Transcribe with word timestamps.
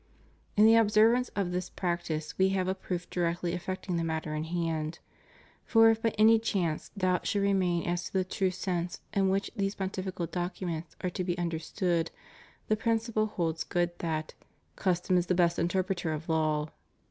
In 0.57 0.65
the 0.65 0.77
observance 0.77 1.29
of 1.35 1.51
this 1.51 1.69
practice 1.69 2.35
we 2.35 2.49
have 2.57 2.67
a 2.67 2.73
proof 2.73 3.07
directly 3.11 3.53
affecting 3.53 3.97
the 3.97 4.03
matter 4.03 4.33
in 4.33 4.45
hand. 4.45 4.97
For 5.63 5.91
if 5.91 6.01
by 6.01 6.09
any 6.17 6.39
chance 6.39 6.89
doubt 6.97 7.27
should 7.27 7.43
remain 7.43 7.85
as 7.85 8.05
to 8.05 8.13
the 8.13 8.23
true 8.23 8.49
sense 8.49 9.01
in 9.13 9.29
which 9.29 9.51
these 9.55 9.75
Pontifical 9.75 10.25
documents 10.25 10.95
are 11.01 11.11
to 11.11 11.23
be 11.23 11.37
under 11.37 11.59
stood, 11.59 12.09
the 12.67 12.75
principle 12.75 13.27
holds 13.27 13.63
good 13.63 13.91
that 13.99 14.33
"Custom 14.75 15.17
is 15.17 15.27
the 15.27 15.35
best 15.35 15.59
interpreter 15.59 16.13
of 16.13 16.27
law." 16.27 16.71